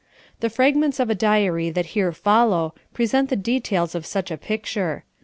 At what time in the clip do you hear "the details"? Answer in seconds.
3.29-3.93